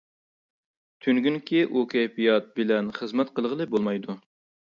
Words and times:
تۈنۈگۈنكى 1.05 1.59
ئۇ 1.67 1.83
كەيپىيات 1.91 2.49
بىلەن 2.59 2.89
خىزمەت 3.01 3.35
قىلغىلى 3.41 3.71
بولمايدۇ. 3.77 4.19